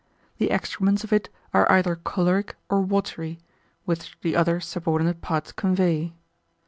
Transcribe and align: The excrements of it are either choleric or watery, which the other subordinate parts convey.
The 0.39 0.49
excrements 0.49 1.03
of 1.03 1.13
it 1.13 1.29
are 1.53 1.71
either 1.71 1.95
choleric 1.95 2.55
or 2.71 2.81
watery, 2.81 3.37
which 3.85 4.17
the 4.21 4.35
other 4.35 4.59
subordinate 4.59 5.21
parts 5.21 5.51
convey. 5.51 6.15